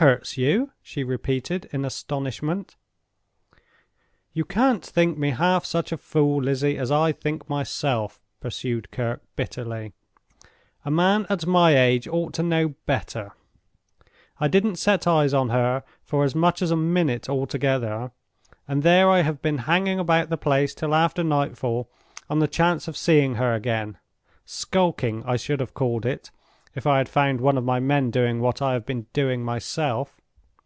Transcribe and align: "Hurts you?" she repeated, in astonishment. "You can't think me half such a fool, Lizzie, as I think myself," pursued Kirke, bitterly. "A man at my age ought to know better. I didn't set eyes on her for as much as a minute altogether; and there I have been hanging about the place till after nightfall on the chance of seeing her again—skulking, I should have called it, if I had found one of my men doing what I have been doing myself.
"Hurts 0.00 0.36
you?" 0.38 0.70
she 0.80 1.02
repeated, 1.02 1.68
in 1.72 1.84
astonishment. 1.84 2.76
"You 4.32 4.44
can't 4.44 4.84
think 4.86 5.18
me 5.18 5.30
half 5.30 5.64
such 5.64 5.90
a 5.90 5.96
fool, 5.96 6.40
Lizzie, 6.40 6.78
as 6.78 6.92
I 6.92 7.10
think 7.10 7.48
myself," 7.50 8.20
pursued 8.38 8.92
Kirke, 8.92 9.22
bitterly. 9.34 9.94
"A 10.84 10.90
man 10.92 11.26
at 11.28 11.48
my 11.48 11.76
age 11.76 12.06
ought 12.06 12.32
to 12.34 12.44
know 12.44 12.76
better. 12.86 13.32
I 14.38 14.46
didn't 14.46 14.76
set 14.76 15.08
eyes 15.08 15.34
on 15.34 15.48
her 15.48 15.82
for 16.04 16.22
as 16.22 16.32
much 16.32 16.62
as 16.62 16.70
a 16.70 16.76
minute 16.76 17.28
altogether; 17.28 18.12
and 18.68 18.84
there 18.84 19.10
I 19.10 19.22
have 19.22 19.42
been 19.42 19.58
hanging 19.66 19.98
about 19.98 20.30
the 20.30 20.38
place 20.38 20.76
till 20.76 20.94
after 20.94 21.24
nightfall 21.24 21.90
on 22.30 22.38
the 22.38 22.46
chance 22.46 22.86
of 22.86 22.96
seeing 22.96 23.34
her 23.34 23.52
again—skulking, 23.52 25.24
I 25.24 25.34
should 25.36 25.58
have 25.58 25.74
called 25.74 26.06
it, 26.06 26.30
if 26.74 26.86
I 26.86 26.98
had 26.98 27.08
found 27.08 27.40
one 27.40 27.56
of 27.58 27.64
my 27.64 27.80
men 27.80 28.10
doing 28.12 28.40
what 28.40 28.62
I 28.62 28.74
have 28.74 28.86
been 28.86 29.06
doing 29.12 29.42
myself. 29.42 30.20